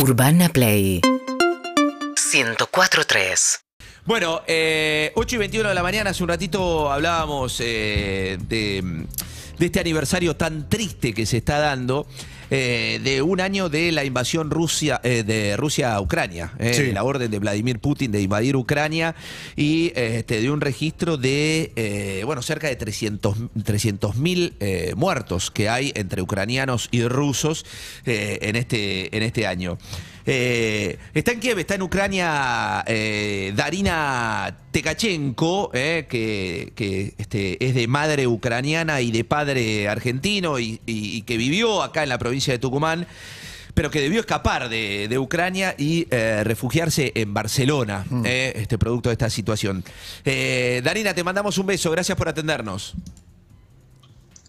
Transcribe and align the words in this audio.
Urbana 0.00 0.48
Play 0.48 1.00
104.3 1.02 3.58
Bueno, 4.04 4.42
eh, 4.46 5.10
8 5.16 5.34
y 5.34 5.38
21 5.38 5.70
de 5.70 5.74
la 5.74 5.82
mañana, 5.82 6.10
hace 6.10 6.22
un 6.22 6.28
ratito 6.28 6.92
hablábamos 6.92 7.56
eh, 7.58 8.38
de, 8.48 9.04
de 9.58 9.66
este 9.66 9.80
aniversario 9.80 10.36
tan 10.36 10.68
triste 10.68 11.12
que 11.12 11.26
se 11.26 11.38
está 11.38 11.58
dando. 11.58 12.06
Eh, 12.50 13.00
de 13.02 13.22
un 13.22 13.40
año 13.40 13.68
de 13.68 13.92
la 13.92 14.04
invasión 14.04 14.50
Rusia, 14.50 15.00
eh, 15.04 15.22
de 15.26 15.56
Rusia 15.56 15.94
a 15.94 16.00
Ucrania, 16.00 16.52
eh, 16.58 16.74
Sí. 16.74 16.82
de 16.84 16.92
la 16.92 17.04
orden 17.04 17.30
de 17.30 17.38
Vladimir 17.38 17.78
Putin 17.78 18.10
de 18.12 18.22
invadir 18.22 18.56
Ucrania 18.56 19.14
y 19.56 19.86
eh, 19.94 20.18
este, 20.18 20.40
de 20.40 20.50
un 20.50 20.60
registro 20.60 21.16
de, 21.16 21.72
eh, 21.76 22.22
bueno, 22.24 22.42
cerca 22.42 22.68
de 22.68 22.76
300 22.76 24.16
mil 24.16 24.54
muertos 24.96 25.50
que 25.50 25.68
hay 25.68 25.92
entre 25.94 26.22
ucranianos 26.22 26.88
y 26.90 27.02
rusos 27.02 27.64
eh, 28.06 28.38
en, 28.42 28.56
este, 28.56 29.16
en 29.16 29.22
este 29.22 29.46
año. 29.46 29.78
Eh, 30.30 30.98
está 31.14 31.32
en 31.32 31.40
Kiev, 31.40 31.58
está 31.58 31.76
en 31.76 31.80
Ucrania 31.82 32.84
eh, 32.86 33.54
Darina 33.56 34.58
Tekachenko, 34.70 35.70
eh, 35.72 36.06
que, 36.06 36.74
que, 36.76 37.14
este, 37.16 37.64
es 37.64 37.74
de 37.74 37.88
madre 37.88 38.26
ucraniana 38.26 39.00
y 39.00 39.10
de 39.10 39.24
padre 39.24 39.88
argentino 39.88 40.58
y, 40.58 40.80
y- 40.84 41.16
y 41.16 41.22
que 41.22 41.38
vivió 41.38 41.82
acá 41.82 42.02
en 42.02 42.10
la 42.10 42.18
provincia 42.18 42.52
de 42.52 42.58
Tucumán, 42.58 43.06
pero 43.72 43.90
que 43.90 44.02
debió 44.02 44.20
escapar 44.20 44.68
de, 44.68 45.08
de 45.08 45.18
Ucrania 45.18 45.74
y 45.78 46.06
eh, 46.10 46.42
refugiarse 46.44 47.10
en 47.14 47.32
Barcelona, 47.32 48.04
eh, 48.26 48.52
este 48.56 48.76
producto 48.76 49.08
de 49.08 49.14
esta 49.14 49.30
situación. 49.30 49.82
Eh, 50.26 50.82
Darina, 50.84 51.14
te 51.14 51.24
mandamos 51.24 51.56
un 51.56 51.64
beso, 51.66 51.90
gracias 51.90 52.18
por 52.18 52.28
atendernos. 52.28 52.92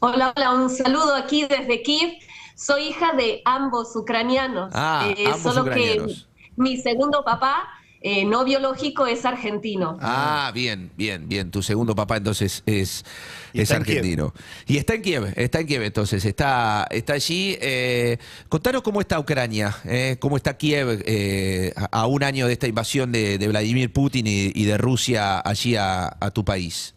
Hola, 0.01 0.33
hola, 0.35 0.51
un 0.53 0.69
saludo 0.69 1.15
aquí 1.15 1.45
desde 1.47 1.81
Kiev. 1.83 2.11
Soy 2.59 2.89
hija 2.89 3.13
de 3.13 3.41
ambos 3.45 3.95
ucranianos. 3.95 4.71
Ah, 4.73 5.13
ambos 5.27 5.41
solo 5.41 5.61
ucranianos. 5.61 6.27
que 6.45 6.51
mi 6.57 6.75
segundo 6.75 7.23
papá, 7.23 7.69
eh, 8.01 8.25
no 8.25 8.43
biológico, 8.43 9.07
es 9.07 9.23
argentino. 9.23 9.97
Ah, 10.01 10.51
bien, 10.53 10.91
bien, 10.97 11.29
bien. 11.29 11.51
Tu 11.51 11.63
segundo 11.63 11.95
papá 11.95 12.17
entonces 12.17 12.61
es, 12.65 13.05
Y 13.53 13.59
es 13.61 13.63
está 13.63 13.77
en 13.77 13.83
Kiev. 13.83 13.97
argentino. 13.99 14.33
Y 14.67 14.75
está 14.75 14.93
en 14.95 15.01
Kiev, 15.01 15.33
está 15.37 15.61
en 15.61 15.67
Kiev 15.67 15.83
entonces, 15.83 16.25
está, 16.25 16.85
está 16.91 17.13
allí. 17.13 17.57
Eh, 17.61 18.17
contanos 18.49 18.81
cómo 18.81 18.99
está 18.99 19.17
Ucrania, 19.19 19.77
eh, 19.85 20.17
cómo 20.19 20.35
está 20.35 20.57
Kiev 20.57 21.01
eh, 21.05 21.71
a, 21.77 22.01
a 22.01 22.07
un 22.07 22.23
año 22.23 22.45
de 22.45 22.51
esta 22.53 22.67
invasión 22.67 23.13
de, 23.13 23.37
de 23.37 23.47
Vladimir 23.47 23.93
Putin 23.93 24.27
y, 24.27 24.51
y 24.53 24.65
de 24.65 24.77
Rusia 24.77 25.39
allí 25.39 25.77
a, 25.77 26.17
a 26.19 26.31
tu 26.31 26.43
país. 26.43 26.93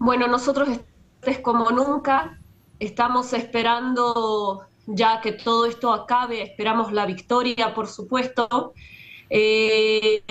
Bueno, 0.00 0.26
nosotros 0.26 0.68
es 1.22 1.38
como 1.38 1.70
nunca 1.70 2.40
estamos 2.84 3.32
esperando 3.32 4.62
ya 4.86 5.20
que 5.20 5.32
todo 5.32 5.66
esto 5.66 5.92
acabe, 5.92 6.42
esperamos 6.42 6.92
la 6.92 7.06
victoria, 7.06 7.72
por 7.74 7.86
supuesto. 7.86 8.74
Eh, 9.30 10.22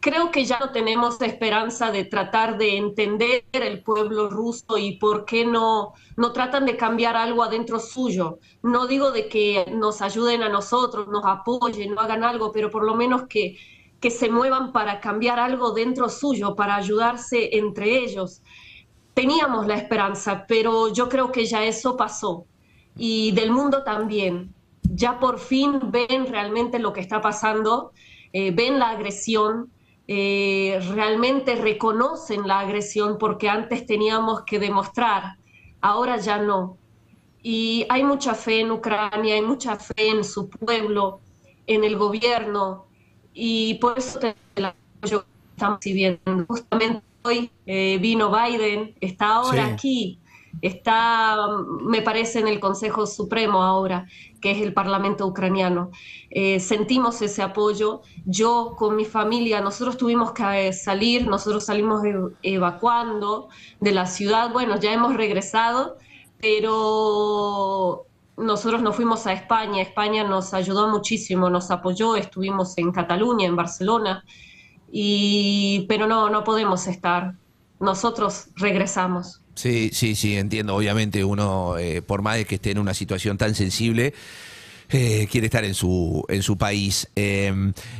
creo 0.00 0.30
que 0.30 0.46
ya 0.46 0.58
no 0.58 0.72
tenemos 0.72 1.20
esperanza 1.20 1.90
de 1.90 2.04
tratar 2.04 2.56
de 2.56 2.78
entender 2.78 3.44
el 3.52 3.82
pueblo 3.82 4.30
ruso 4.30 4.78
y 4.78 4.96
por 4.96 5.26
qué 5.26 5.44
no, 5.44 5.92
no 6.16 6.32
tratan 6.32 6.64
de 6.64 6.78
cambiar 6.78 7.16
algo 7.16 7.42
adentro 7.42 7.78
suyo. 7.78 8.38
No 8.62 8.86
digo 8.86 9.10
de 9.10 9.28
que 9.28 9.66
nos 9.70 10.00
ayuden 10.00 10.42
a 10.42 10.48
nosotros, 10.48 11.06
nos 11.08 11.24
apoyen, 11.26 11.94
no 11.94 12.00
hagan 12.00 12.24
algo, 12.24 12.50
pero 12.50 12.70
por 12.70 12.84
lo 12.84 12.94
menos 12.94 13.24
que, 13.28 13.58
que 14.00 14.10
se 14.10 14.30
muevan 14.30 14.72
para 14.72 15.00
cambiar 15.00 15.38
algo 15.38 15.72
dentro 15.72 16.08
suyo, 16.08 16.56
para 16.56 16.76
ayudarse 16.76 17.58
entre 17.58 17.98
ellos 17.98 18.42
teníamos 19.14 19.66
la 19.66 19.74
esperanza, 19.74 20.44
pero 20.46 20.92
yo 20.92 21.08
creo 21.08 21.32
que 21.32 21.44
ya 21.46 21.64
eso 21.64 21.96
pasó. 21.96 22.46
Y 22.96 23.32
del 23.32 23.50
mundo 23.50 23.82
también. 23.84 24.54
Ya 24.82 25.18
por 25.20 25.38
fin 25.38 25.78
ven 25.90 26.26
realmente 26.26 26.78
lo 26.78 26.92
que 26.92 27.00
está 27.00 27.20
pasando, 27.20 27.92
eh, 28.32 28.50
ven 28.50 28.78
la 28.78 28.90
agresión, 28.90 29.70
eh, 30.08 30.80
realmente 30.92 31.54
reconocen 31.54 32.48
la 32.48 32.58
agresión 32.60 33.16
porque 33.18 33.48
antes 33.48 33.86
teníamos 33.86 34.42
que 34.42 34.58
demostrar, 34.58 35.36
ahora 35.80 36.16
ya 36.16 36.38
no. 36.38 36.76
Y 37.42 37.86
hay 37.88 38.02
mucha 38.02 38.34
fe 38.34 38.60
en 38.60 38.72
Ucrania, 38.72 39.34
hay 39.34 39.42
mucha 39.42 39.76
fe 39.76 40.08
en 40.08 40.24
su 40.24 40.48
pueblo, 40.50 41.20
en 41.66 41.84
el 41.84 41.96
gobierno, 41.96 42.86
y 43.32 43.74
por 43.74 43.98
eso 43.98 44.18
te 44.18 44.34
la 44.56 44.74
apoyo 44.98 45.22
que 45.22 45.28
estamos 45.52 45.78
recibiendo. 45.78 46.44
Justamente 46.48 47.09
hoy 47.22 47.50
eh, 47.66 47.98
vino 48.00 48.30
Biden, 48.30 48.94
está 49.00 49.36
ahora 49.36 49.66
Sí. 49.66 49.72
aquí, 49.72 50.18
está, 50.62 51.36
me 51.82 52.02
parece, 52.02 52.40
en 52.40 52.48
el 52.48 52.60
Consejo 52.60 53.06
Supremo 53.06 53.62
ahora, 53.62 54.06
que 54.40 54.50
es 54.52 54.60
el 54.62 54.72
Parlamento 54.74 55.26
ucraniano. 55.26 55.90
Eh, 56.30 56.60
sentimos 56.60 57.22
ese 57.22 57.42
apoyo. 57.42 58.02
Yo 58.24 58.74
con 58.76 58.96
mi 58.96 59.04
familia, 59.04 59.60
nosotros 59.60 59.96
tuvimos 59.96 60.32
que 60.32 60.68
eh, 60.68 60.72
salir, 60.72 61.26
nosotros 61.28 61.64
salimos 61.64 62.02
ev- 62.02 62.34
evacuando 62.42 63.48
de 63.80 63.92
la 63.92 64.06
ciudad. 64.06 64.52
Bueno, 64.52 64.78
ya 64.80 64.92
hemos 64.92 65.14
regresado, 65.14 65.98
pero 66.40 68.06
nosotros 68.36 68.82
nos 68.82 68.96
fuimos 68.96 69.26
a 69.26 69.32
España. 69.32 69.82
España 69.82 70.24
nos 70.24 70.52
ayudó 70.54 70.88
muchísimo, 70.88 71.48
nos 71.50 71.70
apoyó. 71.70 72.16
Estuvimos 72.16 72.76
en 72.78 72.92
Cataluña, 72.92 73.46
en 73.46 73.56
Barcelona. 73.56 74.24
Y, 74.92 75.86
pero 75.88 76.06
no, 76.06 76.30
no 76.30 76.44
podemos 76.44 76.86
estar. 76.86 77.34
Nosotros 77.78 78.46
regresamos. 78.56 79.40
Sí, 79.54 79.90
sí, 79.92 80.14
sí, 80.14 80.36
entiendo. 80.36 80.74
Obviamente 80.74 81.24
uno, 81.24 81.78
eh, 81.78 82.02
por 82.02 82.22
más 82.22 82.36
de 82.36 82.44
que 82.44 82.56
esté 82.56 82.70
en 82.70 82.78
una 82.78 82.94
situación 82.94 83.38
tan 83.38 83.54
sensible, 83.54 84.14
eh, 84.90 85.28
quiere 85.30 85.46
estar 85.46 85.64
en 85.64 85.74
su, 85.74 86.24
en 86.28 86.42
su 86.42 86.56
país. 86.58 87.08
Eh, 87.16 87.52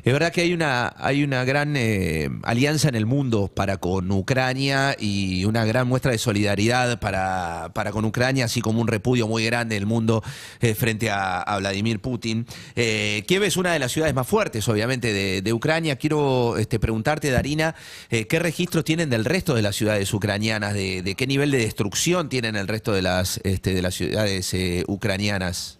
es 0.04 0.12
verdad 0.12 0.32
que 0.32 0.42
hay 0.42 0.52
una, 0.52 0.94
hay 0.98 1.22
una 1.22 1.44
gran 1.44 1.76
eh, 1.76 2.28
alianza 2.42 2.88
en 2.88 2.94
el 2.94 3.06
mundo 3.06 3.48
para 3.48 3.76
con 3.78 4.10
Ucrania 4.10 4.96
y 4.98 5.44
una 5.44 5.64
gran 5.64 5.88
muestra 5.88 6.12
de 6.12 6.18
solidaridad 6.18 6.98
para, 7.00 7.70
para 7.74 7.92
con 7.92 8.04
Ucrania, 8.04 8.46
así 8.46 8.60
como 8.60 8.80
un 8.80 8.88
repudio 8.88 9.28
muy 9.28 9.44
grande 9.44 9.74
del 9.74 9.86
mundo 9.86 10.22
eh, 10.60 10.74
frente 10.74 11.10
a, 11.10 11.44
Vladimir 11.60 12.00
Putin. 12.00 12.46
Eh, 12.74 13.24
Kiev 13.26 13.42
es 13.42 13.56
una 13.56 13.72
de 13.72 13.78
las 13.78 13.92
ciudades 13.92 14.14
más 14.14 14.26
fuertes, 14.26 14.66
obviamente, 14.68 15.12
de, 15.12 15.42
de 15.42 15.52
Ucrania. 15.52 15.96
Quiero 15.96 16.56
este, 16.56 16.78
preguntarte, 16.78 17.30
Darina, 17.30 17.74
¿qué 18.08 18.38
registros 18.38 18.84
tienen 18.84 19.10
del 19.10 19.24
resto 19.24 19.54
de 19.54 19.62
las 19.62 19.76
ciudades 19.76 20.12
ucranianas? 20.14 20.72
¿De, 20.72 21.02
de 21.02 21.14
qué 21.16 21.26
nivel 21.26 21.50
de 21.50 21.58
destrucción 21.58 22.28
tienen 22.28 22.56
el 22.56 22.66
resto 22.66 22.92
de 22.92 23.02
las, 23.02 23.40
este, 23.44 23.74
de 23.74 23.82
las 23.82 23.94
ciudades 23.94 24.54
ucranianas? 24.86 25.79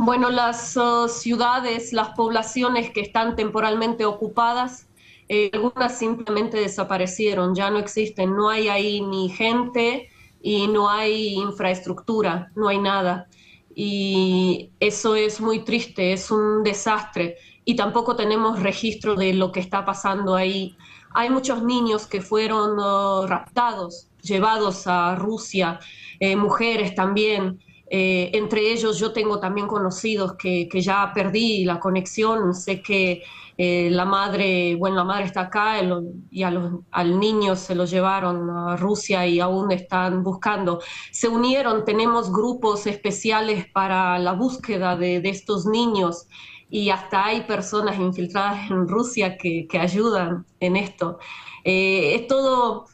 Bueno, 0.00 0.30
las 0.30 0.76
uh, 0.76 1.08
ciudades, 1.08 1.92
las 1.92 2.10
poblaciones 2.10 2.92
que 2.92 3.00
están 3.00 3.34
temporalmente 3.34 4.04
ocupadas, 4.04 4.86
eh, 5.28 5.50
algunas 5.52 5.98
simplemente 5.98 6.56
desaparecieron, 6.56 7.52
ya 7.56 7.68
no 7.68 7.78
existen, 7.78 8.36
no 8.36 8.48
hay 8.48 8.68
ahí 8.68 9.00
ni 9.00 9.28
gente 9.28 10.08
y 10.40 10.68
no 10.68 10.88
hay 10.88 11.34
infraestructura, 11.34 12.52
no 12.54 12.68
hay 12.68 12.78
nada. 12.78 13.26
Y 13.74 14.70
eso 14.78 15.16
es 15.16 15.40
muy 15.40 15.64
triste, 15.64 16.12
es 16.12 16.30
un 16.30 16.62
desastre 16.62 17.36
y 17.64 17.74
tampoco 17.74 18.14
tenemos 18.14 18.62
registro 18.62 19.16
de 19.16 19.34
lo 19.34 19.50
que 19.50 19.58
está 19.58 19.84
pasando 19.84 20.36
ahí. 20.36 20.76
Hay 21.12 21.28
muchos 21.28 21.64
niños 21.64 22.06
que 22.06 22.20
fueron 22.20 22.78
uh, 22.78 23.26
raptados, 23.26 24.06
llevados 24.22 24.86
a 24.86 25.16
Rusia, 25.16 25.80
eh, 26.20 26.36
mujeres 26.36 26.94
también. 26.94 27.58
Eh, 27.90 28.30
entre 28.34 28.72
ellos 28.72 28.98
yo 28.98 29.12
tengo 29.12 29.40
también 29.40 29.66
conocidos 29.66 30.34
que, 30.36 30.68
que 30.70 30.80
ya 30.82 31.10
perdí 31.14 31.64
la 31.64 31.80
conexión, 31.80 32.54
sé 32.54 32.82
que 32.82 33.22
eh, 33.56 33.88
la 33.90 34.04
madre, 34.04 34.76
bueno, 34.76 34.96
la 34.96 35.04
madre 35.04 35.24
está 35.24 35.42
acá 35.42 35.78
el- 35.80 36.02
y 36.30 36.42
a 36.44 36.50
los- 36.50 36.80
al 36.92 37.18
niño 37.18 37.56
se 37.56 37.74
lo 37.74 37.84
llevaron 37.86 38.48
a 38.50 38.76
Rusia 38.76 39.26
y 39.26 39.40
aún 39.40 39.72
están 39.72 40.22
buscando. 40.22 40.80
Se 41.12 41.28
unieron, 41.28 41.84
tenemos 41.84 42.30
grupos 42.32 42.86
especiales 42.86 43.66
para 43.72 44.18
la 44.18 44.32
búsqueda 44.32 44.96
de, 44.96 45.20
de 45.20 45.28
estos 45.30 45.66
niños 45.66 46.26
y 46.68 46.90
hasta 46.90 47.24
hay 47.26 47.42
personas 47.42 47.98
infiltradas 47.98 48.70
en 48.70 48.86
Rusia 48.88 49.36
que, 49.38 49.66
que 49.68 49.78
ayudan 49.78 50.44
en 50.60 50.76
esto. 50.76 51.18
Eh, 51.64 52.14
es 52.14 52.26
todo 52.26 52.86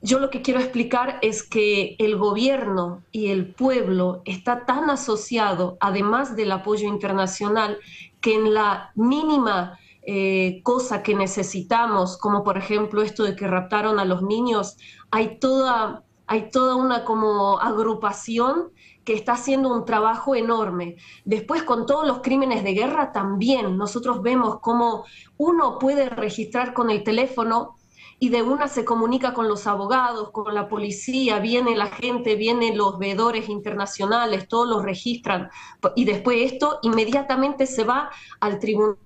yo 0.00 0.20
lo 0.20 0.30
que 0.30 0.42
quiero 0.42 0.60
explicar 0.60 1.18
es 1.22 1.42
que 1.42 1.96
el 1.98 2.16
gobierno 2.16 3.02
y 3.10 3.28
el 3.28 3.52
pueblo 3.52 4.22
está 4.24 4.64
tan 4.64 4.90
asociado, 4.90 5.76
además 5.80 6.36
del 6.36 6.52
apoyo 6.52 6.86
internacional, 6.86 7.78
que 8.20 8.34
en 8.34 8.54
la 8.54 8.92
mínima 8.94 9.78
eh, 10.02 10.60
cosa 10.62 11.02
que 11.02 11.14
necesitamos, 11.14 12.16
como 12.16 12.44
por 12.44 12.56
ejemplo 12.56 13.02
esto 13.02 13.24
de 13.24 13.34
que 13.34 13.48
raptaron 13.48 13.98
a 13.98 14.04
los 14.04 14.22
niños, 14.22 14.76
hay 15.10 15.38
toda, 15.38 16.04
hay 16.26 16.50
toda 16.50 16.76
una 16.76 17.04
como 17.04 17.58
agrupación 17.58 18.70
que 19.04 19.14
está 19.14 19.32
haciendo 19.32 19.72
un 19.74 19.84
trabajo 19.84 20.34
enorme. 20.34 20.96
Después 21.24 21.62
con 21.62 21.86
todos 21.86 22.06
los 22.06 22.20
crímenes 22.20 22.62
de 22.62 22.74
guerra 22.74 23.10
también 23.10 23.76
nosotros 23.76 24.22
vemos 24.22 24.60
cómo 24.60 25.06
uno 25.38 25.78
puede 25.78 26.08
registrar 26.10 26.74
con 26.74 26.90
el 26.90 27.02
teléfono 27.02 27.77
y 28.20 28.30
de 28.30 28.42
una 28.42 28.68
se 28.68 28.84
comunica 28.84 29.32
con 29.32 29.48
los 29.48 29.66
abogados, 29.66 30.30
con 30.30 30.54
la 30.54 30.68
policía, 30.68 31.38
viene 31.38 31.76
la 31.76 31.86
gente, 31.86 32.34
vienen 32.34 32.76
los 32.76 32.98
veedores 32.98 33.48
internacionales, 33.48 34.48
todos 34.48 34.68
los 34.68 34.82
registran 34.82 35.50
y 35.94 36.04
después 36.04 36.52
esto 36.52 36.80
inmediatamente 36.82 37.66
se 37.66 37.84
va 37.84 38.10
al 38.40 38.58
Tribunal 38.58 38.96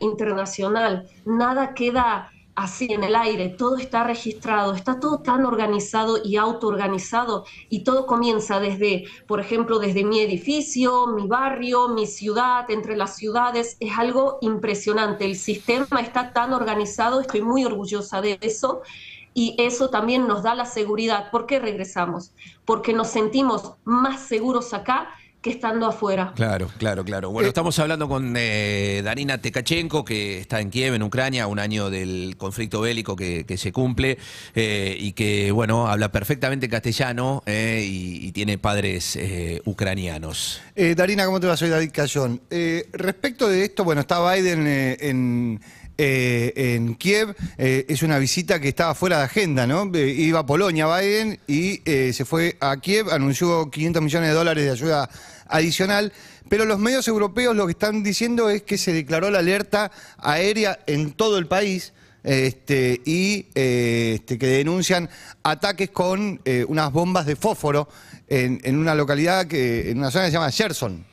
Internacional. 0.00 1.08
Nada 1.24 1.74
queda 1.74 2.30
así 2.54 2.88
en 2.90 3.04
el 3.04 3.16
aire, 3.16 3.48
todo 3.48 3.76
está 3.76 4.04
registrado, 4.04 4.74
está 4.74 5.00
todo 5.00 5.20
tan 5.20 5.44
organizado 5.44 6.18
y 6.22 6.36
autoorganizado 6.36 7.44
y 7.68 7.84
todo 7.84 8.06
comienza 8.06 8.60
desde, 8.60 9.04
por 9.26 9.40
ejemplo, 9.40 9.78
desde 9.78 10.04
mi 10.04 10.20
edificio, 10.20 11.06
mi 11.06 11.26
barrio, 11.26 11.88
mi 11.88 12.06
ciudad, 12.06 12.70
entre 12.70 12.96
las 12.96 13.16
ciudades, 13.16 13.76
es 13.80 13.98
algo 13.98 14.38
impresionante. 14.40 15.24
El 15.24 15.36
sistema 15.36 16.00
está 16.00 16.32
tan 16.32 16.52
organizado, 16.52 17.20
estoy 17.20 17.42
muy 17.42 17.64
orgullosa 17.64 18.20
de 18.20 18.38
eso 18.40 18.82
y 19.32 19.54
eso 19.58 19.90
también 19.90 20.26
nos 20.26 20.42
da 20.42 20.54
la 20.54 20.66
seguridad. 20.66 21.30
¿Por 21.30 21.46
qué 21.46 21.60
regresamos? 21.60 22.32
Porque 22.64 22.92
nos 22.92 23.08
sentimos 23.08 23.74
más 23.84 24.20
seguros 24.20 24.74
acá 24.74 25.08
que 25.40 25.50
estando 25.50 25.86
afuera. 25.86 26.32
Claro, 26.36 26.70
claro, 26.76 27.04
claro. 27.04 27.30
Bueno, 27.30 27.46
eh, 27.46 27.48
estamos 27.48 27.78
hablando 27.78 28.08
con 28.08 28.34
eh, 28.36 29.00
Darina 29.02 29.38
Tekachenko, 29.38 30.04
que 30.04 30.38
está 30.38 30.60
en 30.60 30.70
Kiev, 30.70 30.94
en 30.94 31.02
Ucrania, 31.02 31.46
un 31.46 31.58
año 31.58 31.88
del 31.88 32.36
conflicto 32.36 32.82
bélico 32.82 33.16
que, 33.16 33.44
se 33.56 33.72
cumple 33.72 34.18
eh, 34.54 34.96
y 34.98 35.12
que, 35.12 35.50
bueno, 35.50 35.88
habla 35.88 36.12
perfectamente 36.12 36.68
castellano 36.68 37.42
y, 37.46 38.30
tiene 38.32 38.58
padres 38.58 39.18
ucranianos. 39.64 40.62
Darina, 40.96 41.26
¿cómo 41.26 41.40
te 41.40 41.48
va? 41.48 41.56
Soy 41.56 41.68
David 41.68 41.90
Cayón. 41.92 42.40
respecto 42.92 43.48
de 43.48 43.64
esto, 43.64 43.82
bueno, 43.82 44.02
está 44.02 44.32
Biden 44.32 44.66
en... 44.66 45.60
en 46.02 46.94
Kiev. 46.94 47.34
es 47.58 48.02
una 48.02 48.18
visita 48.18 48.60
que 48.60 48.68
estaba 48.68 48.94
fuera 48.94 49.18
de 49.18 49.24
agenda, 49.24 49.66
¿no? 49.66 49.90
iba 49.96 50.40
a 50.40 50.46
Polonia 50.46 50.86
Biden 50.86 51.38
y 51.46 51.80
se 51.84 52.24
fue 52.24 52.56
a 52.60 52.76
Kiev, 52.78 53.10
anunció 53.10 53.70
500 53.70 54.02
millones 54.02 54.28
de 54.30 54.34
dólares 54.34 54.64
de 54.64 54.70
ayuda 54.70 55.10
adicional, 55.48 56.12
pero 56.48 56.64
los 56.64 56.78
medios 56.78 57.06
europeos 57.08 57.54
lo 57.54 57.66
que 57.66 57.72
están 57.72 58.02
diciendo 58.02 58.50
es 58.50 58.62
que 58.62 58.78
se 58.78 58.92
declaró 58.92 59.30
la 59.30 59.38
alerta 59.38 59.90
aérea 60.18 60.80
en 60.86 61.12
todo 61.12 61.38
el 61.38 61.46
país. 61.46 61.92
Este, 62.22 63.00
y 63.06 63.46
este, 63.54 64.36
que 64.36 64.46
denuncian 64.46 65.08
ataques 65.42 65.88
con 65.88 66.40
eh, 66.44 66.66
unas 66.68 66.92
bombas 66.92 67.24
de 67.24 67.34
fósforo 67.34 67.88
en, 68.28 68.76
una 68.76 68.94
localidad, 68.94 69.46
que, 69.46 69.90
en 69.90 69.98
una 69.98 70.10
zona 70.10 70.24
que 70.24 70.30
se 70.30 70.34
llama 70.34 70.50
Sherson. 70.50 71.06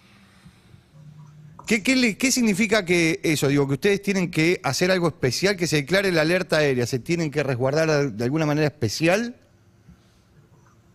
¿Qué, 1.67 1.83
¿Qué, 1.83 2.31
significa 2.31 2.85
que 2.85 3.19
eso? 3.23 3.49
Digo, 3.49 3.67
que 3.67 3.73
ustedes 3.73 4.01
tienen 4.01 4.31
que 4.31 4.61
hacer 4.63 4.89
algo 4.89 5.09
especial, 5.09 5.57
que 5.57 5.67
se 5.67 5.75
declare 5.75 6.13
la 6.13 6.21
alerta 6.21 6.59
aérea, 6.59 6.87
¿se 6.87 6.97
tienen 6.97 7.29
que 7.29 7.43
resguardar 7.43 8.13
de 8.13 8.23
alguna 8.23 8.45
manera 8.45 8.67
especial? 8.67 9.35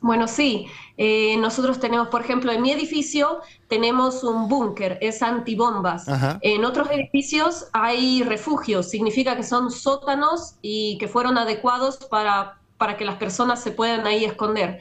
Bueno, 0.00 0.26
sí. 0.26 0.66
Eh, 0.96 1.36
nosotros 1.36 1.78
tenemos, 1.78 2.08
por 2.08 2.22
ejemplo, 2.22 2.52
en 2.52 2.62
mi 2.62 2.72
edificio 2.72 3.40
tenemos 3.68 4.24
un 4.24 4.48
búnker, 4.48 4.96
es 5.02 5.22
antibombas. 5.22 6.06
En 6.40 6.64
otros 6.64 6.90
edificios 6.90 7.66
hay 7.74 8.22
refugios, 8.22 8.88
significa 8.88 9.36
que 9.36 9.42
son 9.42 9.70
sótanos 9.70 10.54
y 10.62 10.96
que 10.98 11.06
fueron 11.06 11.36
adecuados 11.36 11.98
para, 12.10 12.58
para 12.78 12.96
que 12.96 13.04
las 13.04 13.16
personas 13.16 13.62
se 13.62 13.72
puedan 13.72 14.06
ahí 14.06 14.24
esconder. 14.24 14.80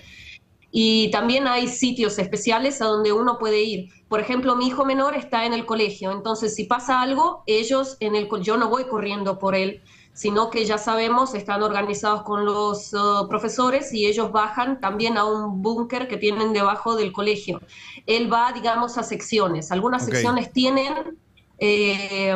Y 0.71 1.11
también 1.11 1.47
hay 1.47 1.67
sitios 1.67 2.17
especiales 2.17 2.81
a 2.81 2.85
donde 2.85 3.11
uno 3.11 3.37
puede 3.37 3.61
ir. 3.61 3.89
Por 4.07 4.19
ejemplo, 4.19 4.55
mi 4.55 4.67
hijo 4.67 4.85
menor 4.85 5.15
está 5.15 5.45
en 5.45 5.53
el 5.53 5.65
colegio, 5.65 6.11
entonces 6.11 6.55
si 6.55 6.63
pasa 6.63 7.01
algo, 7.01 7.43
ellos 7.45 7.97
en 7.99 8.15
el 8.15 8.29
yo 8.41 8.57
no 8.57 8.69
voy 8.69 8.85
corriendo 8.85 9.37
por 9.37 9.55
él, 9.55 9.81
sino 10.13 10.49
que 10.49 10.65
ya 10.65 10.77
sabemos, 10.77 11.33
están 11.33 11.63
organizados 11.63 12.23
con 12.23 12.45
los 12.45 12.93
uh, 12.93 13.27
profesores 13.29 13.93
y 13.93 14.05
ellos 14.05 14.31
bajan 14.31 14.79
también 14.79 15.17
a 15.17 15.25
un 15.25 15.61
búnker 15.61 16.07
que 16.07 16.17
tienen 16.17 16.53
debajo 16.53 16.95
del 16.95 17.11
colegio. 17.11 17.61
Él 18.05 18.31
va, 18.31 18.51
digamos, 18.51 18.97
a 18.97 19.03
secciones. 19.03 19.71
Algunas 19.71 20.05
secciones 20.05 20.51
tienen 20.51 21.17
eh, 21.63 22.35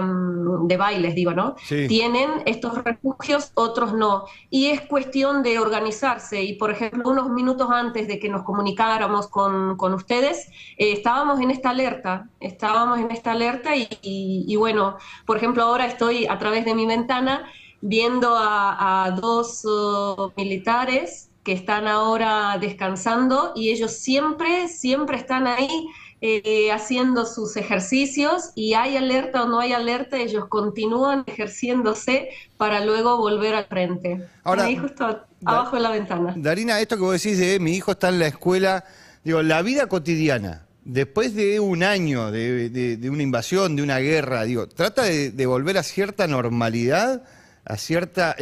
de 0.68 0.78
bailes, 0.78 1.16
digo, 1.16 1.34
¿no? 1.34 1.56
Tienen 1.68 2.30
estos 2.46 2.84
refugios, 2.84 3.52
otros 3.56 3.94
no. 3.94 4.26
Y 4.52 4.68
es 4.68 4.82
cuestión 4.82 5.42
de 5.42 5.58
organizarse. 5.58 6.44
Y, 6.44 6.54
por 6.54 6.70
ejemplo, 6.70 7.10
unos 7.10 7.32
minutos 7.32 7.68
antes 7.72 8.08
de 8.08 8.20
que 8.20 8.30
nos 8.30 8.44
comunicáramos 8.44 9.28
con, 9.28 9.78
con 9.78 9.96
ustedes, 9.96 10.48
eh, 10.78 10.92
estábamos 10.92 11.42
en 11.42 11.50
esta 11.50 11.72
alerta, 11.72 12.30
estábamos 12.40 13.00
en 13.00 13.10
esta 13.10 13.32
alerta 13.32 13.76
y, 13.76 13.88
y, 14.04 14.56
bueno, 14.58 14.98
por 15.26 15.38
ejemplo, 15.38 15.64
ahora 15.64 15.88
estoy 15.88 16.28
a 16.28 16.38
través 16.38 16.64
de 16.64 16.76
mi 16.76 16.86
ventana 16.86 17.52
viendo 17.82 18.36
a, 18.38 19.12
dos 19.20 19.66
uh, 19.66 20.32
militares 20.38 21.32
que 21.44 21.54
están 21.54 21.88
ahora 21.88 22.58
descansando 22.60 23.54
y 23.56 23.72
ellos 23.72 23.92
siempre, 23.92 24.68
siempre 24.68 25.18
están 25.18 25.48
ahí 25.48 25.88
eh, 26.26 26.72
haciendo 26.72 27.26
sus 27.26 27.56
ejercicios 27.58 28.52
y 28.56 28.74
hay 28.74 28.98
alerta 28.98 29.44
o 29.44 29.48
no 29.48 29.60
hay 29.60 29.74
alerta, 29.74 30.18
ellos 30.18 30.46
continúan 30.48 31.24
ejerciéndose 31.28 32.30
para 32.58 32.84
luego 32.84 33.18
volver 33.18 33.56
al 33.56 33.66
frente. 33.66 34.26
Ahora, 34.44 34.66
ahí 34.66 34.78
justo 34.78 35.22
abajo 35.46 35.76
de 35.76 35.82
la 35.82 35.92
ventana. 35.92 36.34
Darina, 36.36 36.80
esto 36.80 36.96
que 36.96 37.02
vos 37.04 37.22
decís 37.22 37.38
de 37.38 37.60
mi 37.60 37.74
hijo 37.74 37.92
está 37.92 38.10
en 38.10 38.20
la 38.20 38.28
escuela, 38.28 38.84
digo, 39.24 39.42
la 39.42 39.62
vida 39.62 39.88
cotidiana, 39.88 40.66
después 40.84 41.36
de 41.36 41.60
un 41.60 41.84
año 41.84 42.32
de, 42.32 43.00
una 43.12 43.24
invasión, 43.24 43.76
de 43.76 43.84
una 43.84 44.00
guerra, 44.00 44.44
digo, 44.44 44.68
trata 44.68 45.04
de 45.04 45.46
volver 45.46 45.78
a 45.78 45.84
cierta 45.84 46.28
normalidad 46.28 47.24
a 47.66 47.78
cierta. 47.78 48.36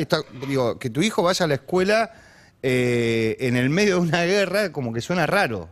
digo, 0.47 0.77
que 0.77 0.89
tu 0.89 1.01
hijo 1.01 1.23
vaya 1.23 1.45
a 1.45 1.47
la 1.47 1.55
escuela 1.55 2.11
eh, 2.61 3.37
en 3.39 3.55
el 3.55 3.69
medio 3.69 3.95
de 3.95 4.01
una 4.01 4.23
guerra, 4.23 4.71
como 4.71 4.93
que 4.93 5.01
suena 5.01 5.25
raro. 5.25 5.69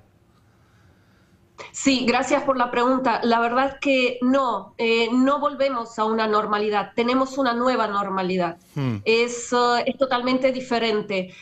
Sí, 1.72 2.06
gracias 2.06 2.44
por 2.44 2.58
la 2.58 2.72
pregunta. 2.72 3.22
La 3.24 3.40
verdad 3.40 3.68
es 3.68 3.80
que 3.80 4.19
no, 4.22 4.74
eh, 4.78 5.10
no 5.12 5.40
volvemos 5.40 5.98
a 6.00 6.06
una 6.06 6.28
normalidad, 6.28 6.92
tenemos 6.96 7.38
una 7.38 7.54
nueva 7.54 7.88
normalidad. 7.88 8.58
Hmm. 8.75 8.98
Es, 9.06 9.54
eh, 9.54 9.84
es, 9.86 9.98
totalmente 9.98 10.52
diferente. 10.52 11.34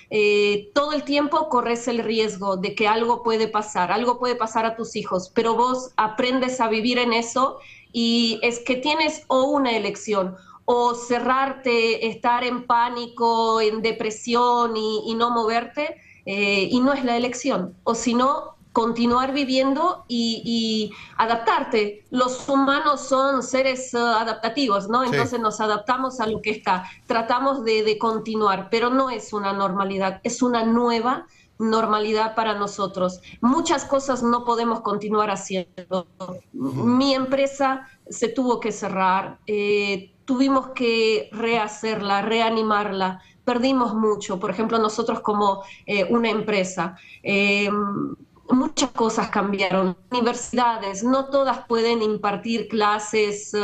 todo 0.73 0.93
el 0.93 1.03
tiempo 1.03 1.49
corres 1.49 1.87
el 1.87 1.99
riesgo 1.99 2.57
de 2.57 2.75
que 2.75 2.87
algo 2.87 3.23
puede 3.23 3.47
pasar, 3.47 3.91
algo 3.91 4.19
puede 4.19 4.35
pasar 4.35 4.65
a 4.65 4.75
tus 4.75 4.95
hijos, 4.95 5.31
pero 5.33 5.55
vos 5.55 5.91
aprendes 5.97 6.59
a 6.59 6.67
vivir 6.67 6.99
en 6.99 7.13
eso 7.13 7.59
y 7.91 8.39
es 8.43 8.59
que 8.59 8.75
tienes 8.75 9.23
o 9.27 9.43
una 9.45 9.71
elección, 9.71 10.35
o 10.65 10.93
cerrarte, 10.93 12.07
estar 12.07 12.43
en 12.43 12.67
pánico, 12.67 13.59
en 13.59 13.81
depresión 13.81 14.77
y, 14.77 15.15
no 15.15 15.31
moverte, 15.31 15.95
eh, 16.25 16.67
y 16.69 16.79
no 16.79 16.93
es 16.93 17.03
la 17.03 17.17
elección, 17.17 17.75
o 17.83 17.95
si 17.95 18.13
no, 18.13 18.55
continuar 18.71 19.33
viviendo 19.33 20.05
y, 20.07 20.91
adaptarte. 21.17 22.05
Los 22.11 22.47
humanos 22.47 23.01
son 23.01 23.43
seres 23.43 23.93
uh, 23.93 23.97
adaptativos, 23.97 24.89
¿no? 24.89 25.03
Entonces 25.03 25.39
nos 25.39 25.59
adaptamos 25.59 26.19
a 26.19 26.27
lo 26.27 26.41
que 26.41 26.51
está, 26.51 26.85
tratamos 27.07 27.63
de, 27.63 27.97
continuar, 27.97 28.69
pero 28.69 28.89
no 28.89 29.09
es 29.09 29.33
una 29.33 29.53
normalidad, 29.53 30.21
es 30.23 30.41
una 30.41 30.63
nueva 30.63 31.27
normalidad 31.57 32.35
para 32.35 32.53
nosotros. 32.53 33.19
Muchas 33.41 33.83
cosas 33.83 34.23
no 34.23 34.45
podemos 34.45 34.81
continuar 34.81 35.29
haciendo. 35.29 36.07
Mi 36.53 37.13
empresa 37.13 37.89
se 38.09 38.29
tuvo 38.29 38.59
que 38.59 38.71
cerrar. 38.71 39.39
Eh, 39.45 40.13
tuvimos 40.23 40.69
que 40.69 41.29
rehacerla, 41.33 42.21
reanimarla, 42.21 43.21
perdimos 43.43 43.95
mucho, 43.95 44.39
por 44.39 44.51
ejemplo, 44.51 44.77
nosotros 44.77 45.21
como 45.21 45.63
eh, 45.87 46.05
una 46.11 46.29
empresa. 46.29 46.95
Em, 47.23 48.15
muchas 48.49 48.91
cosas 48.91 49.29
cambiaron. 49.29 49.97
Universidades, 50.11 51.03
no 51.03 51.25
todas 51.25 51.65
pueden 51.67 52.01
impartir 52.01 52.67
clases 52.67 53.55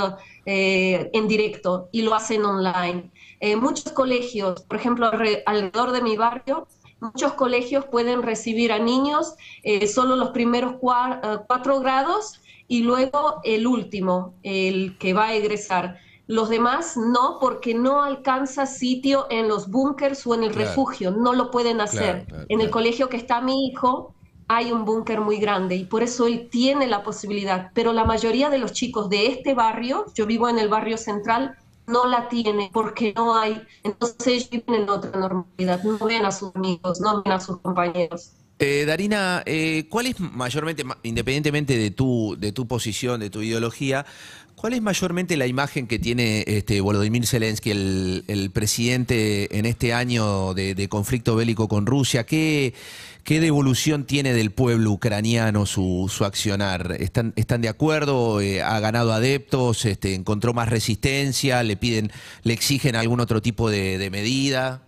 eh, 0.46 1.10
en 1.14 1.28
directo 1.28 1.90
y 1.92 2.02
lo 2.02 2.14
hacen 2.14 2.46
online. 2.46 3.12
Eh, 3.40 3.56
muchos 3.56 3.92
colegios, 3.94 4.64
por 4.64 4.78
ejemplo, 4.78 5.10
alrededor 5.46 5.92
de 5.92 6.02
mi 6.02 6.18
barrio, 6.18 6.68
muchos 7.00 7.34
colegios 7.34 7.86
pueden 7.86 8.24
recibir 8.24 8.72
a 8.72 8.80
niños 8.80 9.36
solo 9.94 10.16
los 10.16 10.30
primeros 10.30 10.76
cuatro 10.80 11.80
grados 11.80 12.42
y 12.68 12.82
luego 12.82 13.42
el 13.44 13.68
último, 13.68 14.36
el 14.44 14.98
que 14.98 15.14
va 15.14 15.28
a 15.28 15.34
egresar. 15.34 16.00
Los 16.28 16.50
demás 16.50 16.98
no, 16.98 17.38
porque 17.40 17.76
no 17.76 18.02
alcanza 18.02 18.66
sitio 18.66 19.28
en 19.30 19.48
los 19.48 19.70
búnkers 19.70 20.26
o 20.26 20.34
en 20.34 20.44
el 20.44 20.56
refugio, 20.56 21.12
no 21.12 21.34
lo 21.34 21.52
pueden 21.52 21.82
hacer. 21.82 22.26
en 22.50 22.62
el 22.62 22.72
colegio 22.72 23.10
que 23.10 23.18
está 23.18 23.42
mi 23.42 23.68
hijo 23.68 24.15
hay 24.48 24.72
un 24.72 24.86
búnker 24.86 25.22
muy 25.22 25.38
grande 25.38 25.76
y 25.76 25.86
por 25.86 26.04
eso 26.04 26.28
él 26.28 26.50
tiene 26.50 26.88
la 26.88 27.04
posibilidad, 27.04 27.72
pero 27.74 27.94
la 27.94 28.06
mayoría 28.06 28.50
de 28.50 28.60
los 28.60 28.74
chicos 28.74 29.10
de 29.10 29.28
este 29.28 29.54
barrio, 29.54 30.06
yo 30.14 30.26
vivo 30.26 30.50
en 30.50 30.60
el 30.60 30.70
barrio 30.70 30.98
central, 30.98 31.58
no 31.88 32.06
la 32.08 32.30
tiene 32.30 32.70
porque 32.74 33.14
no 33.16 33.36
hay, 33.36 33.62
entonces 33.84 34.28
ellos 34.28 34.50
viven 34.50 34.84
en 34.84 34.90
otra 34.90 35.12
normalidad, 35.20 35.84
no 35.84 35.98
ven 36.06 36.26
a 36.26 36.32
sus 36.32 36.56
amigos, 36.56 37.00
no 37.02 37.24
ven 37.24 37.34
a 37.34 37.40
sus 37.40 37.60
compañeros. 37.62 38.34
Eh, 38.58 38.86
Darina, 38.86 39.44
eh, 39.46 39.86
¿cuál 39.90 40.06
es 40.08 40.20
mayormente, 40.20 40.86
independientemente 41.04 41.78
de 41.78 41.92
tu, 41.92 42.38
de 42.40 42.54
tu 42.54 42.68
posición, 42.68 43.20
de 43.20 43.30
tu 43.30 43.42
ideología, 43.42 44.06
cuál 44.56 44.72
es 44.72 44.82
mayormente 44.82 45.36
la 45.36 45.46
imagen 45.46 45.88
que 45.88 46.00
tiene 46.00 46.46
este 46.48 46.80
Volodymyr 46.80 47.28
Zelensky, 47.28 47.72
el, 47.72 48.52
presidente 48.54 49.58
en 49.58 49.66
este 49.66 49.94
año 49.94 50.54
de, 50.54 50.88
conflicto 50.88 51.36
bélico 51.36 51.68
con 51.68 51.86
Rusia? 51.86 52.26
¿Qué, 52.26 52.74
qué 53.26 53.42
devolución 53.42 54.06
tiene 54.06 54.34
del 54.34 54.52
pueblo 54.52 54.92
ucraniano 54.92 55.66
su, 55.66 56.10
su 56.10 56.24
accionar? 56.24 56.96
¿Están, 56.98 57.34
¿Están 57.36 57.60
de 57.60 57.68
acuerdo? 57.68 58.40
Eh, 58.40 58.62
¿Ha 58.62 58.80
ganado 58.80 59.12
adeptos? 59.12 59.84
Este, 59.84 60.16
¿Encontró 60.16 60.54
más 60.54 60.70
resistencia? 60.70 61.62
¿Le 61.62 61.76
piden, 61.76 62.10
le 62.44 62.54
exigen 62.54 62.96
algún 62.96 63.20
otro 63.20 63.42
tipo 63.42 63.70
de, 63.70 63.98
de 63.98 64.10
medida? 64.10 64.85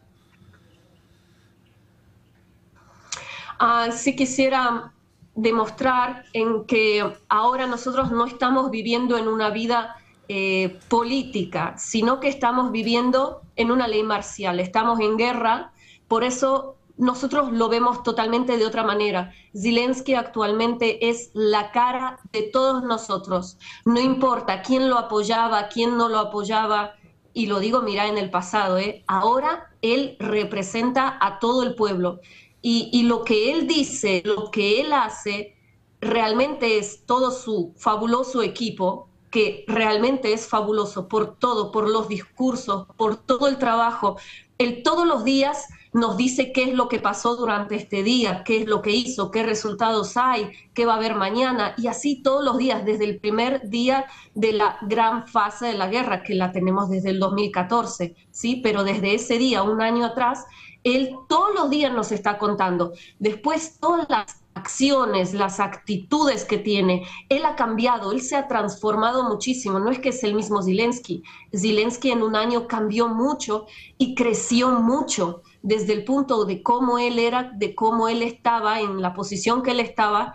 Ah, 3.60 3.90
sí 3.92 4.16
quisiera 4.16 4.94
demostrar 5.36 6.26
en 6.34 6.66
que 6.66 7.04
ahora 7.30 7.68
nosotros 7.68 8.12
no 8.12 8.26
estamos 8.26 8.72
viviendo 8.72 9.18
en 9.18 9.28
una 9.28 9.50
vida 9.50 9.96
eh, 10.28 10.80
política, 10.90 11.76
sino 11.78 12.20
que 12.20 12.28
estamos 12.28 12.72
viviendo 12.72 13.42
en 13.56 13.72
una 13.72 13.88
ley 13.88 14.04
marcial, 14.04 14.60
estamos 14.60 15.00
en 15.00 15.18
guerra, 15.18 15.72
por 16.08 16.24
eso 16.24 16.76
nosotros 16.98 17.52
lo 17.52 17.70
vemos 17.70 18.04
totalmente 18.04 18.58
de 18.58 18.66
otra 18.66 18.84
manera. 18.84 19.32
Zelensky 19.56 20.16
actualmente 20.16 21.10
es 21.10 21.30
la 21.34 21.72
cara 21.72 22.20
de 22.34 22.44
todos 22.44 22.84
nosotros, 22.84 23.58
no 23.86 24.00
importa 24.00 24.62
quién 24.62 24.90
lo 24.90 24.98
apoyaba, 24.98 25.68
quién 25.68 25.98
no 25.98 26.10
lo 26.10 26.20
apoyaba, 26.20 26.94
y 27.38 27.46
lo 27.46 27.60
digo, 27.60 27.84
mira, 27.84 28.08
en 28.08 28.18
el 28.18 28.32
pasado, 28.32 28.80
¿eh? 28.80 29.04
ahora 29.06 29.70
él 29.84 30.18
representa 30.20 31.20
a 31.22 31.38
todo 31.38 31.62
el 31.62 31.76
pueblo. 31.76 32.20
Y, 32.62 33.04
lo 33.04 33.24
que 33.24 33.52
él 33.52 33.68
dice, 33.68 34.22
lo 34.26 34.52
que 34.52 34.82
él 34.82 34.92
hace, 34.92 35.56
realmente 36.02 36.78
es 36.78 37.06
todo 37.06 37.32
su 37.32 37.74
fabuloso 37.78 38.42
equipo, 38.42 39.10
que 39.32 39.64
realmente 39.68 40.34
es 40.34 40.48
fabuloso 40.48 41.08
por 41.08 41.38
todo, 41.38 41.72
por 41.72 41.90
los 41.90 42.08
discursos, 42.08 42.88
por 42.98 43.16
todo 43.16 43.48
el 43.48 43.58
trabajo. 43.58 44.18
Él 44.58 44.84
todos 44.84 45.08
los 45.08 45.24
días 45.24 45.68
nos 45.98 46.16
dice 46.16 46.52
qué 46.54 46.64
es 46.64 46.74
lo 46.74 46.88
que 46.88 47.00
pasó 47.00 47.36
durante 47.36 47.76
este 47.76 48.04
día, 48.04 48.44
qué 48.46 48.62
es 48.62 48.68
lo 48.68 48.82
que 48.82 48.92
hizo, 48.92 49.32
qué 49.32 49.44
resultados 49.44 50.16
hay, 50.16 50.52
qué 50.74 50.86
va 50.86 50.94
a 50.94 50.98
haber 50.98 51.16
mañana, 51.16 51.74
y 51.78 51.88
así 51.88 52.22
todos 52.22 52.46
los 52.46 52.58
días, 52.58 52.86
desde 52.86 53.06
el 53.06 53.20
primer 53.20 53.68
día 53.70 54.06
de 54.36 54.54
la 54.54 54.78
gran 54.84 55.28
fase 55.28 55.66
de 55.68 55.74
la 55.74 55.88
guerra, 55.88 56.24
que 56.24 56.36
la 56.36 56.52
tenemos 56.52 56.90
desde 56.90 57.10
el 57.10 57.20
2014, 57.20 58.16
¿sí? 58.32 58.62
Pero 58.64 58.84
desde 58.84 59.16
ese 59.16 59.38
día, 59.38 59.64
un 59.64 59.82
año 59.82 60.06
atrás, 60.06 60.46
él 60.84 61.16
todos 61.28 61.54
los 61.56 61.70
días 61.70 61.92
nos 61.92 62.12
está 62.12 62.38
contando. 62.38 62.94
Después 63.20 63.80
todas 63.80 64.08
las 64.10 64.44
acciones, 64.54 65.34
las 65.34 65.60
actitudes 65.60 66.46
que 66.46 66.58
tiene, 66.58 67.06
él 67.30 67.46
ha 67.46 67.56
cambiado, 67.56 68.12
él 68.12 68.22
se 68.22 68.36
ha 68.36 68.48
transformado 68.48 69.24
muchísimo. 69.24 69.80
No 69.80 69.90
es 69.92 70.00
que 70.00 70.10
es 70.10 70.24
el 70.24 70.36
mismo 70.36 70.62
Zelensky. 70.62 71.24
Zelensky 71.52 72.12
en 72.12 72.22
un 72.22 72.36
año 72.36 72.68
cambió 72.68 73.08
mucho 73.08 73.66
y 73.98 74.16
creció 74.16 74.72
mucho 74.72 75.42
desde 75.68 75.92
el 75.92 76.06
punto 76.06 76.46
de 76.46 76.64
cómo 76.64 76.98
él 76.98 77.20
era, 77.20 77.52
de 77.54 77.76
cómo 77.76 78.08
él 78.08 78.22
estaba, 78.22 78.80
en 78.80 79.02
la 79.02 79.14
posición 79.14 79.64
que 79.64 79.72
él 79.72 79.82
estaba. 79.82 80.34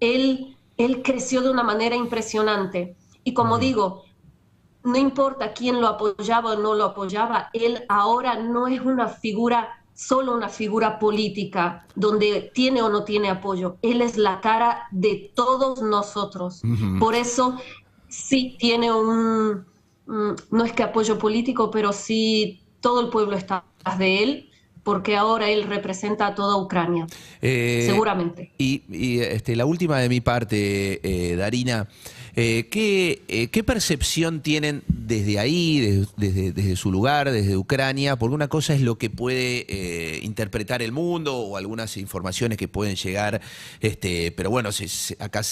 Él, 0.00 0.56
él 0.76 1.02
creció 1.02 1.40
de 1.40 1.50
una 1.50 1.62
manera 1.62 1.94
impresionante. 1.94 2.96
Y 3.22 3.32
como 3.32 3.58
digo, 3.58 4.02
no 4.82 4.96
importa 4.96 5.52
quién 5.52 5.80
lo 5.80 5.86
apoyaba 5.86 6.54
o 6.54 6.56
no 6.56 6.74
lo 6.74 6.86
apoyaba, 6.86 7.48
él 7.52 7.84
ahora 7.88 8.40
no 8.40 8.66
es 8.66 8.80
una 8.80 9.06
figura 9.06 9.68
solo 9.94 10.34
una 10.34 10.48
figura 10.48 10.98
política 10.98 11.86
donde 11.94 12.50
tiene 12.52 12.82
o 12.82 12.88
no 12.88 13.04
tiene 13.04 13.30
apoyo. 13.30 13.76
Él 13.82 14.00
es 14.00 14.16
la 14.16 14.40
cara 14.40 14.88
de 14.90 15.30
todos 15.36 15.80
nosotros. 15.80 16.62
Por 16.98 17.14
eso 17.14 17.56
sí 18.08 18.56
tiene 18.58 18.92
un, 18.92 19.64
mm, 20.06 20.32
no 20.50 20.64
es 20.64 20.72
que 20.72 20.82
apoyo 20.82 21.18
político, 21.18 21.70
pero 21.70 21.92
sí 21.92 22.64
todo 22.80 23.00
el 23.00 23.10
pueblo 23.10 23.36
está 23.36 23.64
de 23.96 24.22
él 24.24 24.51
porque 24.82 25.16
ahora 25.16 25.50
él 25.50 25.64
representa 25.64 26.26
a 26.26 26.34
toda 26.34 26.56
Ucrania, 26.56 27.06
eh, 27.40 27.84
seguramente. 27.86 28.50
Y, 28.58 28.82
este, 29.20 29.54
la 29.56 29.64
última 29.64 29.98
de 29.98 30.08
mi 30.08 30.20
parte, 30.20 31.00
eh, 31.02 31.36
Darina, 31.36 31.88
eh, 32.34 32.68
¿qué, 32.70 33.64
percepción 33.64 34.40
tienen 34.40 34.82
desde 34.88 35.38
ahí, 35.38 36.06
desde, 36.16 36.52
desde, 36.52 36.76
su 36.76 36.90
lugar, 36.90 37.30
desde 37.30 37.56
Ucrania? 37.56 38.16
Porque 38.16 38.34
una 38.34 38.48
cosa 38.48 38.74
es 38.74 38.80
lo 38.80 38.96
que 38.96 39.10
puede 39.10 40.20
interpretar 40.22 40.82
el 40.82 40.92
mundo 40.92 41.36
o 41.36 41.56
algunas 41.56 41.96
informaciones 41.96 42.58
que 42.58 42.68
pueden 42.68 42.96
llegar, 42.96 43.40
este, 43.80 44.32
pero 44.32 44.50
bueno, 44.50 44.70
acá 45.18 45.42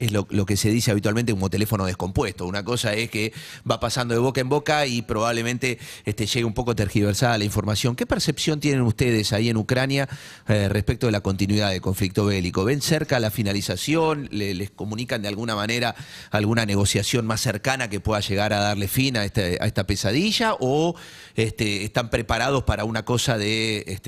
es 0.00 0.12
lo, 0.12 0.26
que 0.26 0.56
se 0.56 0.70
dice 0.70 0.90
habitualmente 0.90 1.32
como 1.32 1.50
teléfono 1.50 1.84
descompuesto. 1.84 2.46
Una 2.46 2.64
cosa 2.64 2.94
es 2.94 3.10
que 3.10 3.34
va 3.70 3.78
pasando 3.78 4.14
de 4.14 4.20
boca 4.20 4.40
en 4.40 4.48
boca 4.48 4.86
y 4.86 5.02
probablemente 5.02 5.78
este, 6.06 6.26
llegue 6.26 6.44
un 6.44 6.54
poco 6.54 6.74
tergiversada 6.74 7.36
la 7.36 7.44
información. 7.44 7.94
¿Qué 7.94 8.06
percepción 8.06 8.60
tienen 8.60 8.80
ustedes 8.80 9.34
ahí 9.34 9.50
en 9.50 9.58
Ucrania 9.58 10.08
eh, 10.48 10.70
respecto 10.70 11.06
de 11.06 11.12
la 11.12 11.20
continuidad 11.20 11.70
del 11.70 11.82
conflicto 11.82 12.24
bélico? 12.24 12.64
¿Ven 12.64 12.80
cerca 12.80 13.20
la 13.20 13.30
finalización? 13.30 14.28
¿Les 14.32 14.70
comunican 14.70 15.20
de 15.20 15.28
alguna 15.28 15.54
manera 15.54 15.94
alguna 16.30 16.64
negociación 16.64 17.26
más 17.26 17.42
cercana 17.42 17.90
que 17.90 18.00
pueda 18.00 18.20
llegar 18.20 18.54
a 18.54 18.60
darle 18.60 18.88
fin 18.88 19.18
a, 19.18 19.26
este, 19.26 19.62
esta 19.62 19.84
pesadilla? 19.86 20.54
¿O 20.60 20.94
este, 21.34 21.84
están 21.84 22.08
preparados 22.08 22.64
para 22.64 22.84
una 22.84 23.04
cosa 23.04 23.36
de, 23.36 24.00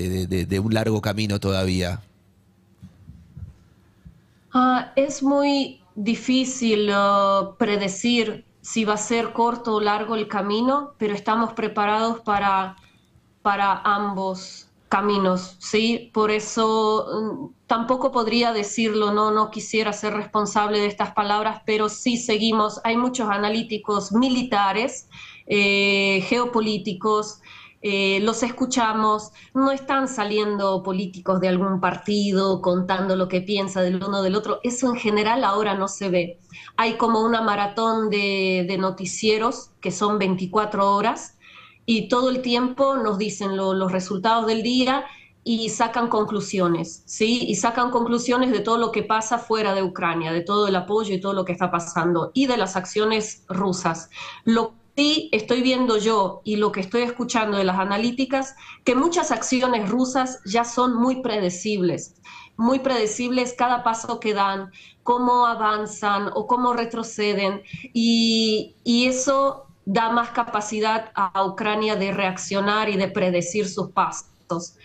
un 0.64 0.72
largo 0.72 1.02
camino 1.02 1.38
todavía? 1.38 2.00
Ah, 4.54 4.92
es 4.96 5.22
muy 5.22 5.81
difícil 5.94 6.90
uh, 6.90 7.56
predecir 7.58 8.46
si 8.61 8.84
va 8.84 8.94
a 8.94 8.96
ser 8.96 9.32
corto 9.32 9.75
o 9.75 9.80
largo 9.80 10.14
el 10.14 10.28
camino, 10.28 10.94
pero 10.99 11.14
estamos 11.14 11.52
preparados 11.52 12.20
para, 12.20 12.76
para 13.42 13.80
ambos 13.84 14.68
caminos, 14.88 15.56
¿sí? 15.58 16.11
Por 16.12 16.30
eso 16.30 17.06
mm, 17.08 17.66
tampoco 17.66 18.12
podría 18.12 18.52
decirlo, 18.52 19.12
no, 19.12 19.30
no 19.30 19.50
quisiera 19.50 19.92
ser 19.92 20.12
responsable 20.12 20.78
de 20.80 20.87
estas 20.87 21.12
palabras, 21.12 21.62
pero 21.64 21.88
sí 21.88 22.18
seguimos, 22.18 22.78
hay 22.84 22.96
muchos 22.96 23.28
analíticos 23.30 24.12
militares, 24.12 25.08
eh, 25.46 26.22
geopolíticos, 26.28 27.40
eh, 27.84 28.20
los 28.20 28.44
escuchamos, 28.44 29.32
no 29.54 29.72
están 29.72 30.06
saliendo 30.06 30.84
políticos 30.84 31.40
de 31.40 31.48
algún 31.48 31.80
partido 31.80 32.62
contando 32.62 33.16
lo 33.16 33.26
que 33.26 33.40
piensa 33.40 33.82
del 33.82 33.96
uno 33.96 34.22
del 34.22 34.36
otro, 34.36 34.60
eso 34.62 34.88
en 34.88 34.96
general 34.96 35.42
ahora 35.42 35.74
no 35.74 35.88
se 35.88 36.08
ve. 36.08 36.38
Hay 36.76 36.94
como 36.94 37.22
una 37.22 37.42
maratón 37.42 38.08
de, 38.08 38.76
noticieros 38.78 39.70
que 39.80 39.90
son 39.90 40.18
24 40.18 40.94
horas 40.94 41.38
y 41.84 42.08
todo 42.08 42.30
el 42.30 42.40
tiempo 42.40 42.96
nos 42.96 43.18
dicen 43.18 43.56
los 43.56 43.90
resultados 43.90 44.46
del 44.46 44.62
día 44.62 45.04
y 45.44 45.70
sacan 45.70 46.08
conclusiones, 46.08 47.02
¿sí? 47.06 47.44
Y 47.48 47.56
sacan 47.56 47.90
conclusiones 47.90 48.52
de 48.52 48.60
todo 48.60 48.78
lo 48.78 48.92
que 48.92 49.02
pasa 49.02 49.38
fuera 49.38 49.74
de 49.74 49.82
Ucrania, 49.82 50.32
de 50.32 50.42
todo 50.42 50.68
el 50.68 50.76
apoyo 50.76 51.14
y 51.14 51.20
todo 51.20 51.32
lo 51.32 51.44
que 51.44 51.50
está 51.52 51.70
pasando 51.70 52.30
y 52.32 52.46
de 52.46 52.56
las 52.56 52.76
acciones 52.76 53.44
rusas. 53.48 54.08
Lo 54.44 54.74
sí 54.96 55.28
estoy 55.32 55.62
viendo 55.62 55.96
yo 55.99 56.40
y 56.44 56.56
lo 56.56 56.72
que 56.72 56.80
estoy 56.80 57.02
escuchando 57.02 57.56
de 57.56 57.64
las 57.64 57.78
analíticas, 57.78 58.54
que 58.84 58.94
muchas 58.94 59.30
acciones 59.30 59.88
rusas 59.88 60.40
ya 60.44 60.64
son 60.64 60.94
muy 60.94 61.22
predecibles, 61.22 62.14
muy 62.56 62.80
predecibles 62.80 63.54
cada 63.56 63.82
paso 63.82 64.20
que 64.20 64.34
dan, 64.34 64.70
cómo 65.02 65.46
avanzan 65.46 66.30
o 66.34 66.46
cómo 66.46 66.75
retroceden, 66.75 67.62
y, 67.92 68.75
eso 68.84 69.66
da 69.84 70.11
más 70.11 70.30
capacidad 70.30 71.11
a 71.14 71.44
Ucrania 71.44 71.96
de 71.96 72.12
reaccionar 72.12 72.88
y 72.88 72.96
de 72.96 73.08
predecir 73.08 73.68
sus 73.68 73.90
pasos. 73.90 74.76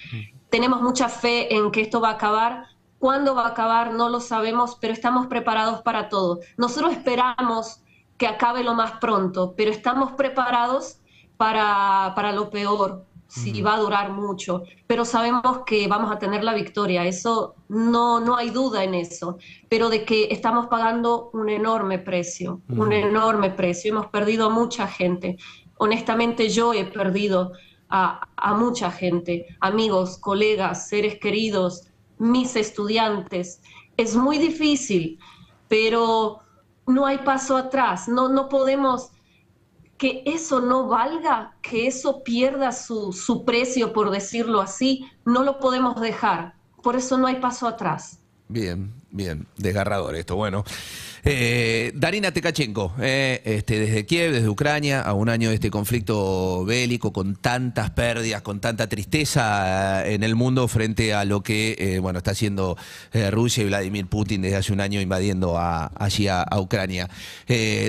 Tenemos 0.49 0.81
mucha 0.81 1.07
fe 1.07 1.53
en 1.55 1.71
que 1.71 1.81
esto 1.81 2.01
va 2.01 2.09
a 2.09 2.13
acabar. 2.13 2.65
¿Cuándo 2.97 3.35
va 3.35 3.43
a 3.43 3.49
acabar? 3.49 3.93
No 3.93 4.09
lo 4.09 4.19
sabemos, 4.19 4.77
pero 4.81 4.93
estamos 4.93 5.27
preparados 5.27 5.81
para 5.83 6.09
todo. 6.09 6.39
Nosotros 6.57 6.93
esperamos 6.93 7.81
que 8.17 8.27
acabe 8.27 8.63
lo 8.63 8.73
más 8.73 8.93
pronto, 8.99 9.53
pero 9.55 9.71
estamos 9.71 10.13
preparados 10.13 10.99
para, 11.37 12.13
para 12.15 12.31
lo 12.31 12.49
peor, 12.49 13.05
si 13.27 13.61
va 13.61 13.75
a 13.75 13.79
durar 13.79 14.11
mucho, 14.11 14.63
pero 14.87 15.03
sabemos 15.03 15.59
que 15.65 15.87
vamos 15.87 16.11
a 16.11 16.17
tener 16.17 16.43
la 16.43 16.53
victoria, 16.53 17.05
eso 17.05 17.55
no, 17.67 18.19
no 18.19 18.37
hay 18.37 18.49
duda 18.49 18.83
en 18.83 18.93
eso, 18.93 19.37
pero 19.69 19.89
de 19.89 20.05
que 20.05 20.29
estamos 20.31 20.67
pagando 20.67 21.29
un 21.33 21.49
enorme 21.49 21.99
precio, 21.99 22.61
un 22.69 22.93
enorme 22.93 23.51
precio, 23.51 23.91
hemos 23.91 24.07
perdido 24.07 24.47
a 24.47 24.49
mucha 24.49 24.87
gente, 24.87 25.37
honestamente 25.77 26.49
yo 26.49 26.73
he 26.73 26.85
perdido 26.85 27.51
a, 27.89 28.27
a 28.37 28.53
mucha 28.53 28.91
gente, 28.91 29.45
amigos, 29.59 30.17
colegas, 30.17 30.87
seres 30.87 31.19
queridos, 31.19 31.89
mis 32.17 32.55
estudiantes, 32.55 33.61
es 33.97 34.15
muy 34.15 34.37
difícil, 34.37 35.19
pero 35.67 36.39
no 36.87 37.05
hay 37.05 37.19
paso 37.19 37.57
atrás, 37.57 38.07
no, 38.07 38.29
no 38.29 38.49
podemos 38.49 39.11
que 39.97 40.23
eso 40.25 40.61
no 40.61 40.87
valga, 40.87 41.57
que 41.61 41.87
eso 41.87 42.23
pierda 42.23 42.71
su, 42.71 43.11
su, 43.11 43.45
precio, 43.45 43.93
por 43.93 44.11
decirlo 44.11 44.61
así, 44.61 45.09
no 45.25 45.43
lo 45.43 45.59
podemos 45.59 45.99
dejar. 45.99 46.55
por 46.83 46.95
eso 46.95 47.17
no 47.17 47.27
hay 47.27 47.35
paso 47.41 47.67
atrás. 47.67 48.19
Bien, 48.47 48.93
bien, 49.11 49.47
desgarrador 49.57 50.15
esto. 50.15 50.35
Bueno, 50.35 50.63
eh, 51.29 51.91
Darina 51.93 52.31
Tekachenko, 52.31 52.93
eh, 53.01 53.41
este, 53.43 53.79
desde 53.79 54.05
Kiev, 54.05 54.31
desde 54.31 54.47
Ucrania, 54.47 55.01
a 55.01 55.13
un 55.13 55.27
año 55.27 55.49
de 55.49 55.55
este 55.55 55.69
conflicto 55.69 56.63
bélico, 56.63 57.11
con 57.11 57.35
tantas 57.35 57.89
pérdidas, 57.89 58.41
con 58.43 58.61
tanta 58.61 58.87
tristeza 58.87 60.07
eh, 60.07 60.13
en 60.13 60.23
el 60.23 60.35
mundo 60.35 60.69
frente 60.69 61.13
a 61.13 61.25
lo 61.25 61.41
que 61.43 61.99
bueno 62.01 62.19
está 62.19 62.31
haciendo 62.31 62.77
Rusia 63.31 63.63
y 63.63 63.67
Vladimir 63.67 64.07
Putin 64.07 64.41
desde 64.41 64.55
hace 64.55 64.71
un 64.71 64.79
año 64.79 65.01
invadiendo 65.01 65.57
a, 65.57 65.87
allí 65.95 66.29
a, 66.29 66.45
Ucrania. 66.57 67.09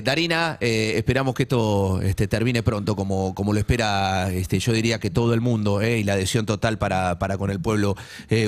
Darina, 0.03 0.59
esperamos 0.61 1.35
que 1.35 1.45
esto 1.45 2.03
este, 2.03 2.27
termine 2.27 2.65
pronto, 2.65 2.97
como, 2.97 3.35
como 3.35 3.53
lo 3.53 3.61
espera, 3.61 4.33
este, 4.33 4.59
yo 4.59 4.73
diría 4.73 4.99
que 4.99 5.11
todo 5.11 5.33
el 5.33 5.41
mundo, 5.41 5.81
y 5.81 6.03
la 6.03 6.15
adhesión 6.15 6.45
total 6.45 6.79
para, 6.79 7.17
con 7.39 7.51
el 7.51 7.61
pueblo 7.61 7.95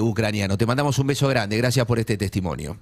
ucraniano. 0.01 0.59
Te 0.59 0.67
mandamos 0.67 0.99
un 0.99 1.07
beso 1.07 1.29
grande, 1.29 1.57
gracias 1.57 1.87
por 1.87 2.01
este 2.01 2.17
testimonio. 2.17 2.77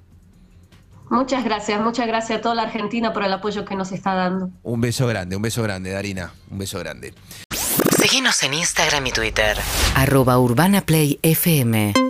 Muchas 1.11 1.45
gracias, 1.45 1.81
muchas 1.81 2.07
gracias 2.07 2.39
a 2.39 2.43
toda 2.43 2.55
la 2.55 2.63
Argentina 2.63 3.13
por 3.13 3.25
el 3.25 3.33
apoyo 3.33 3.65
que 3.65 3.75
nos 3.75 3.93
está 3.93 4.15
dando. 4.15 4.51
Un 4.63 4.81
beso 4.81 5.07
grande, 5.07 5.37
un 5.37 5.43
beso 5.43 5.63
grande, 5.63 5.91
Darina. 5.91 6.33
Un 6.51 6.59
beso 6.59 6.79
grande. 6.79 7.15
Síguenos 8.01 8.43
en 8.43 8.55
Instagram 8.55 9.07
y 9.07 9.13
Twitter. 9.13 9.57
arroba 9.95 10.39
urbanaplayfm 10.39 12.08